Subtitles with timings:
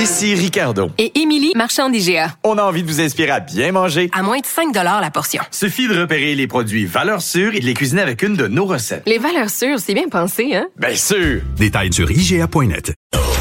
[0.00, 0.88] Ici Ricardo.
[0.96, 2.34] Et Émilie, marchand d'IGA.
[2.42, 4.08] On a envie de vous inspirer à bien manger.
[4.14, 5.42] À moins de 5 la portion.
[5.50, 8.64] Suffit de repérer les produits valeurs sûres et de les cuisiner avec une de nos
[8.64, 9.02] recettes.
[9.04, 10.68] Les valeurs sûres, c'est bien pensé, hein?
[10.78, 11.42] Bien sûr!
[11.58, 12.94] Détails sur IGA.net.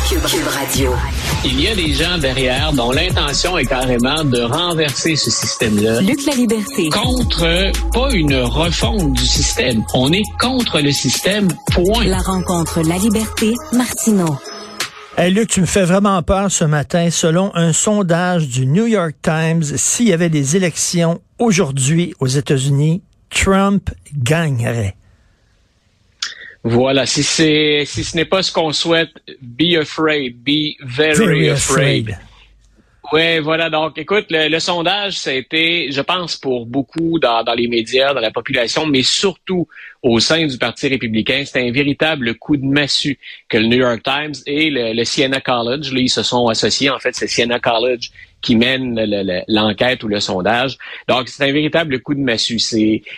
[0.09, 0.19] Cube
[0.51, 0.91] Radio.
[1.45, 6.01] Il y a des gens derrière dont l'intention est carrément de renverser ce système-là.
[6.01, 6.89] Luc la liberté.
[6.89, 9.81] Contre, pas une refonte du système.
[9.93, 12.03] On est contre le système, point.
[12.03, 14.35] La rencontre La Liberté, Martineau.
[15.21, 17.09] Hey Luc, tu me fais vraiment peur ce matin.
[17.09, 23.01] Selon un sondage du New York Times, s'il y avait des élections aujourd'hui aux États-Unis,
[23.29, 24.95] Trump gagnerait.
[26.63, 29.09] Voilà, si si ce n'est pas ce qu'on souhaite,
[29.41, 32.17] be afraid, be very, afraid.
[33.11, 33.69] Oui, voilà.
[33.71, 38.19] Donc, écoute, le, sondage, ça a été, je pense, pour beaucoup dans, les médias, dans
[38.19, 39.67] la population, mais surtout
[40.03, 43.17] au sein du Parti républicain, c'était un véritable coup de massue
[43.47, 46.91] que le New York Times et le, Siena College, là, ils se sont associés.
[46.91, 48.95] En fait, c'est Siena College qui mène
[49.47, 50.77] l'enquête ou le sondage.
[51.07, 52.59] Donc, c'est un véritable coup de massue.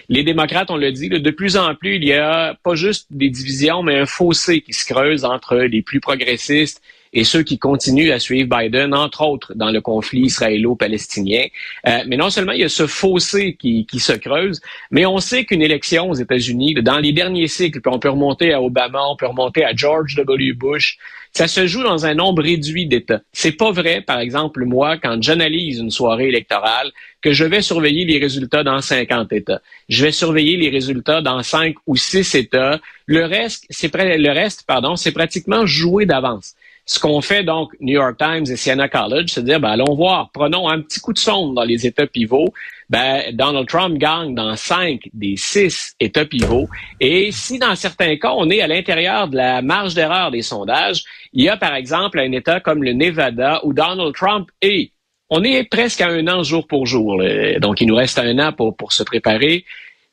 [0.08, 3.30] Les démocrates, on le dit, de plus en plus, il y a pas juste des
[3.30, 6.82] divisions, mais un fossé qui se creuse entre les plus progressistes
[7.14, 11.46] et ceux qui continuent à suivre Biden, entre autres dans le conflit israélo-palestinien.
[11.88, 15.20] Euh, mais non seulement il y a ce fossé qui, qui se creuse, mais on
[15.20, 19.16] sait qu'une élection aux États-Unis, dans les derniers cycles, on peut remonter à Obama, on
[19.16, 20.54] peut remonter à George W.
[20.54, 20.98] Bush,
[21.34, 23.22] ça se joue dans un nombre réduit d'États.
[23.32, 28.04] C'est pas vrai, par exemple, moi, quand j'analyse une soirée électorale, que je vais surveiller
[28.04, 29.62] les résultats dans 50 États.
[29.88, 32.80] Je vais surveiller les résultats dans 5 ou 6 États.
[33.06, 36.56] Le reste, c'est le c'est pratiquement joué d'avance.
[36.86, 40.32] Ce qu'on fait donc New York Times et Siena College, c'est dire, ben, allons voir,
[40.34, 42.54] prenons un petit coup de sonde dans les États pivots.
[42.90, 46.68] Ben, Donald Trump gagne dans cinq des six États pivots.
[47.00, 51.04] Et si dans certains cas, on est à l'intérieur de la marge d'erreur des sondages,
[51.34, 54.92] il y a par exemple un État comme le Nevada où Donald Trump est.
[55.30, 57.22] On est presque à un an jour pour jour.
[57.62, 59.64] Donc, il nous reste un an pour, se préparer.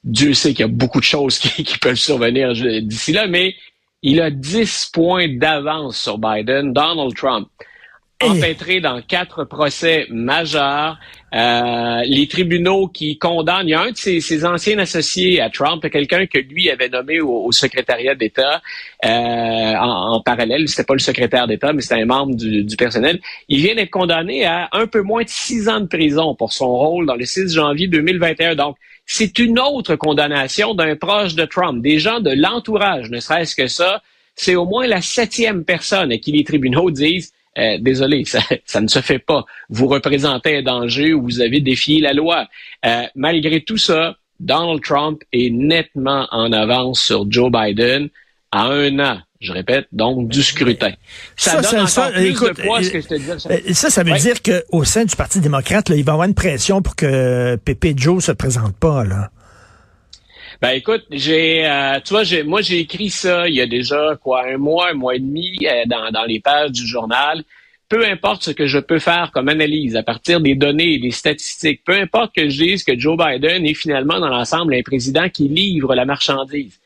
[0.04, 3.56] Dieu sait qu'il y a beaucoup de choses qui peuvent survenir d'ici là, mais
[4.02, 7.48] il a 10 points d'avance sur Biden, Donald Trump.
[8.20, 10.98] Empêtré dans quatre procès majeurs,
[11.32, 15.88] euh, les tribunaux qui condamnent, il y a un de ses, anciens associés à Trump,
[15.88, 18.60] quelqu'un que lui avait nommé au, secrétariat d'État
[19.04, 22.76] euh, en, en, parallèle, c'était pas le secrétaire d'État, mais c'était un membre du, du,
[22.76, 23.20] personnel.
[23.48, 26.76] Il vient d'être condamné à un peu moins de six ans de prison pour son
[26.76, 28.56] rôle dans le 6 janvier 2021.
[28.56, 33.54] Donc, c'est une autre condamnation d'un proche de Trump, des gens de l'entourage, ne serait-ce
[33.54, 34.02] que ça.
[34.34, 38.80] C'est au moins la septième personne à qui les tribunaux disent euh, désolé, ça, ça,
[38.80, 39.44] ne se fait pas.
[39.68, 42.46] Vous représentez un danger ou vous avez défié la loi.
[42.86, 48.08] Euh, malgré tout ça, Donald Trump est nettement en avance sur Joe Biden
[48.50, 50.92] à un an je répète, donc du scrutin.
[51.36, 52.60] Ça, ça, ça, écoute,
[53.72, 56.34] Ça, ça veut dire qu'au sein du Parti démocrate, là, il va y avoir une
[56.34, 59.30] pression pour que Pépé Joe se présente pas, là.
[60.60, 64.16] Ben écoute, j'ai, euh, tu vois, j'ai, moi j'ai écrit ça il y a déjà
[64.20, 67.44] quoi un mois, un mois et demi euh, dans, dans les pages du journal.
[67.88, 71.82] Peu importe ce que je peux faire comme analyse à partir des données des statistiques,
[71.84, 75.48] peu importe que je dise que Joe Biden est finalement dans l'ensemble un président qui
[75.48, 76.80] livre la marchandise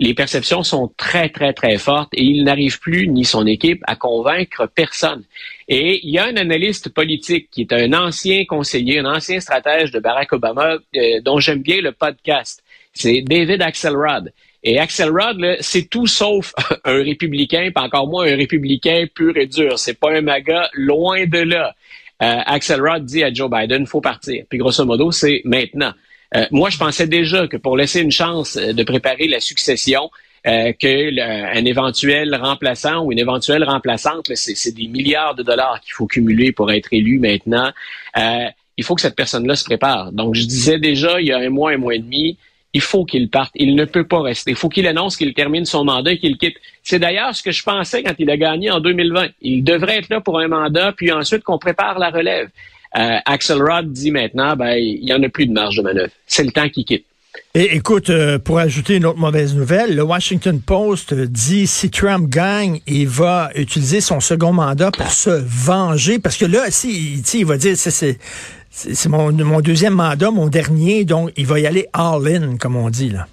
[0.00, 3.96] les perceptions sont très, très, très fortes et il n'arrive plus, ni son équipe, à
[3.96, 5.24] convaincre personne.
[5.68, 9.90] Et il y a un analyste politique qui est un ancien conseiller, un ancien stratège
[9.90, 12.59] de Barack Obama, euh, dont j'aime bien le podcast.
[12.92, 14.32] C'est David Axelrod.
[14.62, 16.52] Et Axelrod, c'est tout sauf
[16.84, 19.78] un républicain, pas encore moins un républicain pur et dur.
[19.78, 21.74] C'est pas un MAGA, loin de là.
[22.22, 24.44] Euh, Axelrod dit à Joe Biden, faut partir.
[24.48, 25.92] Puis grosso modo, c'est maintenant.
[26.36, 30.10] Euh, moi, je pensais déjà que pour laisser une chance euh, de préparer la succession,
[30.46, 35.92] euh, que un éventuel remplaçant ou une éventuelle remplaçante, c'est des milliards de dollars qu'il
[35.92, 37.70] faut cumuler pour être élu maintenant.
[38.76, 40.12] Il faut que cette personne-là se prépare.
[40.12, 42.38] Donc, je disais déjà il y a un mois, un mois et demi,
[42.72, 43.50] il faut qu'il parte.
[43.54, 44.50] Il ne peut pas rester.
[44.50, 46.56] Il faut qu'il annonce qu'il termine son mandat et qu'il quitte.
[46.82, 49.28] C'est d'ailleurs ce que je pensais quand il a gagné en 2020.
[49.42, 52.48] Il devrait être là pour un mandat, puis ensuite qu'on prépare la relève.
[52.96, 56.12] Euh, Axelrod dit maintenant, ben, il n'y en a plus de marge de manœuvre.
[56.26, 57.04] C'est le temps qui quitte.
[57.54, 62.28] Et écoute, euh, pour ajouter une autre mauvaise nouvelle, le Washington Post dit si Trump
[62.28, 66.18] gagne, il va utiliser son second mandat pour se venger.
[66.18, 68.18] Parce que là, si, il va dire c'est
[68.70, 73.10] c'est mon, deuxième mandat, mon dernier, donc il va y aller all-in, comme on dit
[73.10, 73.26] là.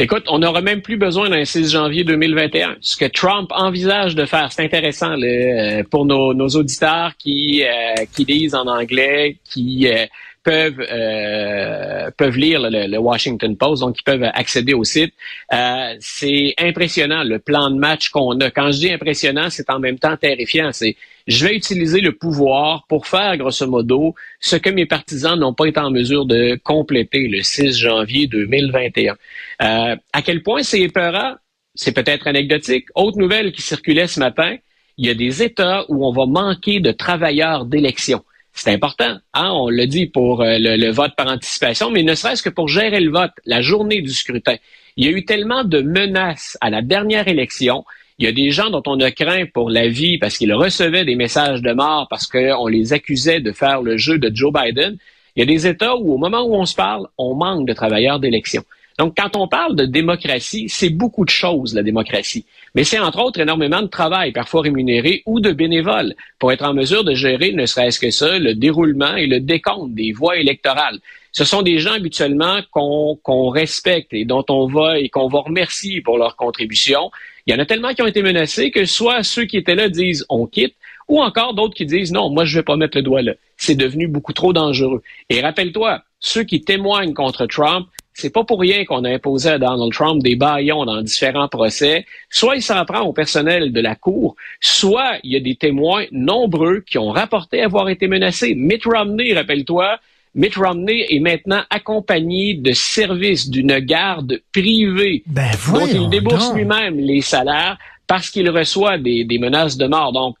[0.00, 2.76] Écoute, on n'aura même plus besoin d'un 6 janvier 2021.
[2.80, 8.24] Ce que Trump envisage de faire, c'est intéressant euh, pour nos, auditeurs qui, euh, qui
[8.24, 10.06] lisent en anglais, qui euh,
[10.48, 15.12] peuvent euh, peuvent lire le, le, Washington Post, donc ils peuvent accéder au site.
[15.52, 18.50] Euh, c'est impressionnant le plan de match qu'on a.
[18.50, 20.70] Quand je dis impressionnant, c'est en même temps terrifiant.
[20.72, 20.96] C'est
[21.26, 25.66] je vais utiliser le pouvoir pour faire grosso modo ce que mes partisans n'ont pas
[25.66, 29.12] été en mesure de compléter le 6 janvier 2021.
[29.60, 31.34] Euh, à quel point c'est épeurant,
[31.74, 32.86] c'est peut-être anecdotique.
[32.94, 34.56] Autre nouvelle qui circulait ce matin,
[34.96, 38.24] il y a des États où on va manquer de travailleurs d'élection.
[38.60, 39.50] C'est important, hein?
[39.52, 42.98] on le dit pour euh, le, vote par anticipation, mais ne serait-ce que pour gérer
[42.98, 44.56] le vote, la journée du scrutin.
[44.96, 47.84] Il y a eu tellement de menaces à la dernière élection.
[48.18, 51.04] Il y a des gens dont on a craint pour la vie parce qu'ils recevaient
[51.04, 54.96] des messages de mort parce qu'on les accusait de faire le jeu de Joe Biden.
[55.36, 57.74] Il y a des États où, au moment où on se parle, on manque de
[57.74, 58.64] travailleurs d'élection.
[58.98, 62.44] Donc, quand on parle de démocratie, c'est beaucoup de choses, la démocratie.
[62.74, 66.74] Mais c'est entre autres énormément de travail, parfois rémunéré ou de bénévoles, pour être en
[66.74, 70.98] mesure de gérer, ne serait-ce que ça, le déroulement et le décompte des voix électorales.
[71.30, 76.00] Ce sont des gens habituellement qu'on respecte et dont on va et qu'on va remercier
[76.00, 77.12] pour leur contribution.
[77.46, 79.88] Il y en a tellement qui ont été menacés que soit ceux qui étaient là
[79.88, 80.74] disent on quitte,
[81.06, 83.34] ou encore d'autres qui disent non, moi je vais pas mettre le doigt là.
[83.56, 85.02] C'est devenu beaucoup trop dangereux.
[85.30, 87.86] Et rappelle-toi, ceux qui témoignent contre Trump,
[88.18, 92.04] c'est pas pour rien qu'on a imposé à Donald Trump des baillons dans différents procès.
[92.28, 96.04] Soit il s'en prend au personnel de la Cour, soit il y a des témoins
[96.10, 98.56] nombreux qui ont rapporté avoir été menacés.
[98.56, 100.00] Mitt Romney, rappelle-toi,
[100.34, 106.98] Mitt Romney est maintenant accompagné de services d'une garde privée ben, dont il débourse lui-même
[106.98, 107.78] les salaires
[108.08, 110.12] parce qu'il reçoit des, des menaces de mort.
[110.12, 110.36] Donc,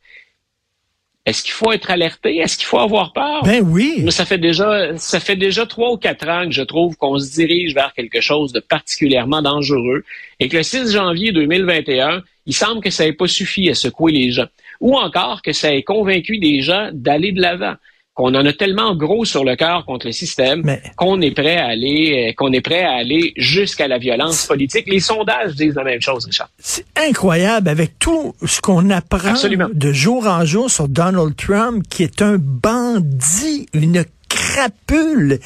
[1.26, 2.38] est-ce qu'il faut être alerté?
[2.38, 3.42] Est-ce qu'il faut avoir peur?
[3.42, 4.10] Ben oui.
[4.10, 7.32] Ça fait déjà, ça fait déjà trois ou quatre ans que je trouve qu'on se
[7.34, 10.04] dirige vers quelque chose de particulièrement dangereux
[10.40, 14.12] et que le 6 janvier 2021, il semble que ça n'ait pas suffi à secouer
[14.12, 14.46] les gens.
[14.80, 17.74] Ou encore que ça ait convaincu des gens d'aller de l'avant
[18.18, 21.66] qu'on en a tellement gros sur le cœur contre le système qu'on est prêt à
[21.66, 24.88] aller, euh, qu'on est prêt à aller jusqu'à la violence politique.
[24.88, 26.50] Les sondages disent la même chose, Richard.
[26.58, 29.34] C'est incroyable avec tout ce qu'on apprend
[29.72, 35.38] de jour en jour sur Donald Trump, qui est un bandit, une crapule,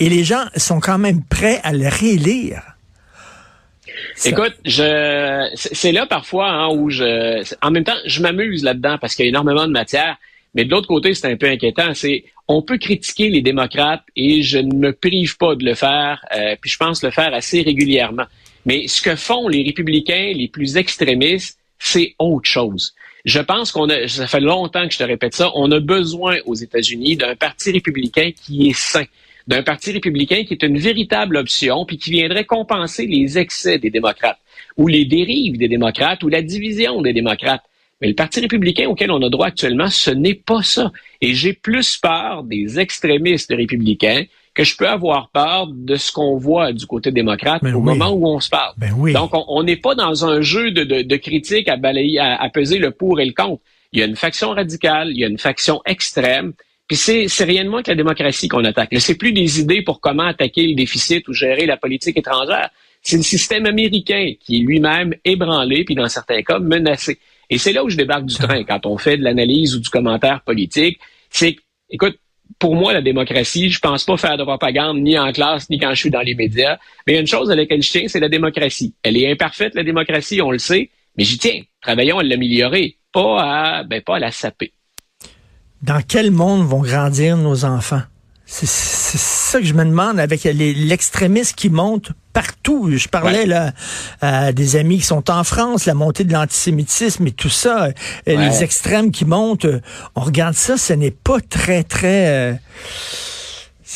[0.00, 2.62] et les gens sont quand même prêts à le réélire.
[4.24, 9.14] Écoute, je c'est là parfois hein, où je en même temps je m'amuse là-dedans parce
[9.14, 10.16] qu'il y a énormément de matière.
[10.54, 11.94] Mais de l'autre côté, c'est un peu inquiétant.
[11.94, 16.24] C'est on peut critiquer les démocrates et je ne me prive pas de le faire.
[16.34, 18.24] Euh, puis je pense le faire assez régulièrement.
[18.64, 22.94] Mais ce que font les républicains les plus extrémistes, c'est autre chose.
[23.24, 26.38] Je pense qu'on a, ça fait longtemps que je te répète ça, on a besoin
[26.46, 29.04] aux États-Unis d'un parti républicain qui est sain,
[29.46, 33.90] d'un parti républicain qui est une véritable option, puis qui viendrait compenser les excès des
[33.90, 34.38] démocrates,
[34.76, 37.62] ou les dérives des démocrates, ou la division des démocrates.
[38.00, 40.92] Mais le Parti républicain auquel on a droit actuellement, ce n'est pas ça.
[41.20, 44.24] Et j'ai plus peur des extrémistes républicains
[44.54, 48.10] que je peux avoir peur de ce qu'on voit du côté démocrate ben au moment
[48.10, 48.74] où on se parle.
[48.76, 49.12] Ben oui.
[49.12, 52.78] Donc, on n'est pas dans un jeu de, de, de critique à balayer, à, peser
[52.78, 53.62] le pour et le contre.
[53.92, 56.52] Il y a une faction radicale, il y a une faction extrême,
[56.88, 58.88] puis c'est, c'est rien de moins que la démocratie qu'on attaque.
[58.98, 62.70] C'est plus des idées pour comment attaquer le déficit ou gérer la politique étrangère.
[63.02, 67.18] C'est le système américain qui est lui-même ébranlé, puis dans certains cas menacé.
[67.50, 69.88] Et c'est là où je débarque du train quand on fait de l'analyse ou du
[69.88, 70.98] commentaire politique.
[71.30, 71.56] C'est,
[71.90, 72.18] écoute,
[72.58, 75.90] pour moi, la démocratie, je pense pas faire de propagande ni en classe, ni quand
[75.90, 76.78] je suis dans les médias.
[77.06, 78.94] Mais une chose à laquelle je tiens, c'est la démocratie.
[79.02, 81.62] Elle est imparfaite, la démocratie, on le sait, mais j'y tiens.
[81.80, 84.72] Travaillons à l'améliorer, pas à, ben, pas à la saper.
[85.82, 88.02] Dans quel monde vont grandir nos enfants?
[88.44, 92.88] C'est ça que je me demande avec l'extrémisme qui monte partout.
[92.96, 93.72] Je parlais là
[94.20, 97.90] à des amis qui sont en France, la montée de l'antisémitisme et tout ça, euh,
[98.26, 99.64] les extrêmes qui montent.
[99.64, 99.80] Euh,
[100.14, 102.28] on regarde ça, ce n'est pas très très.
[102.28, 102.54] Euh,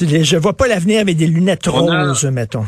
[0.00, 2.66] je vois pas l'avenir avec des lunettes roses, mettons.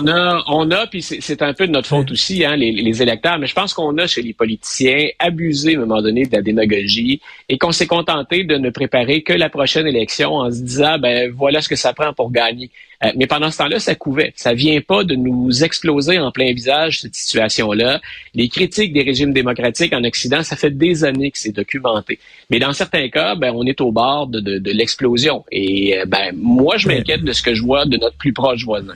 [0.00, 3.02] On a, on a, puis c'est un peu de notre faute aussi, hein, les, les,
[3.02, 6.34] électeurs, mais je pense qu'on a chez les politiciens abusé à un moment donné de
[6.34, 10.62] la démagogie et qu'on s'est contenté de ne préparer que la prochaine élection en se
[10.62, 12.70] disant, ben voilà ce que ça prend pour gagner.
[13.04, 14.32] Euh, mais pendant ce temps-là, ça couvait.
[14.36, 18.00] Ça vient pas de nous exploser en plein visage cette situation-là.
[18.34, 22.18] Les critiques des régimes démocratiques en Occident, ça fait des années que c'est documenté.
[22.50, 25.44] Mais dans certains cas, ben on est au bord de, de, de l'explosion.
[25.50, 28.64] Et euh, ben moi, je m'inquiète de ce que je vois de notre plus proche
[28.64, 28.94] voisin.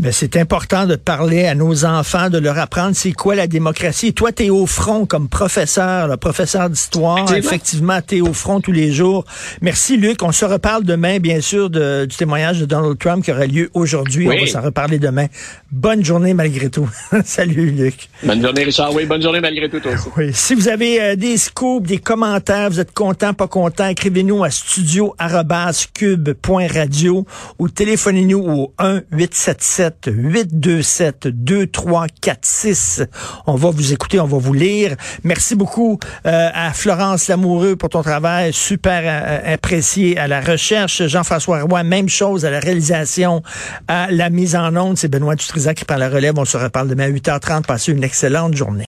[0.00, 4.14] Ben, c'est important de parler à nos enfants, de leur apprendre c'est quoi la démocratie.
[4.14, 7.34] Toi, tu es au front comme professeur, le professeur d'histoire.
[7.34, 9.24] Effectivement, tu es au front tous les jours.
[9.60, 10.22] Merci, Luc.
[10.22, 13.70] On se reparle demain, bien sûr, de, du témoignage de Donald Trump qui aura lieu
[13.74, 14.28] aujourd'hui.
[14.28, 15.26] On va s'en reparler demain.
[15.72, 16.88] Bonne journée malgré tout.
[17.24, 18.08] Salut, Luc.
[18.22, 18.94] Bonne journée, Richard.
[18.94, 20.06] Oui, bonne journée malgré tout, toi aussi.
[20.16, 20.30] Oui.
[20.32, 24.50] Si vous avez euh, des scoops, des commentaires, vous êtes content, pas content, écrivez-nous à
[24.50, 27.26] studio.cube.radio
[27.58, 33.06] ou téléphonez-nous au 1 877 827-2346.
[33.46, 34.96] On va vous écouter, on va vous lire.
[35.24, 41.06] Merci beaucoup euh, à Florence Lamoureux pour ton travail, super euh, apprécié à la recherche.
[41.06, 43.42] Jean-François Roy, même chose à la réalisation,
[43.86, 44.98] à la mise en onde.
[44.98, 46.38] C'est Benoît Dutrisac qui prend la relève.
[46.38, 47.64] On se reparle demain à 8h30.
[47.64, 48.76] Passez une excellente journée.